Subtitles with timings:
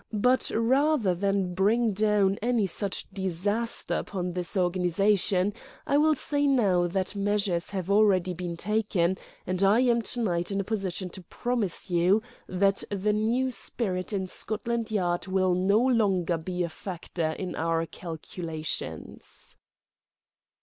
[0.11, 5.53] But rather than bring down any such disaster upon this organization,
[5.85, 10.49] I will say now that measures have already been taken, and I am to night
[10.49, 15.79] in a position to promise you that the new spirit in Scotland Yard will no
[15.79, 19.55] longer be a factor in our calculations."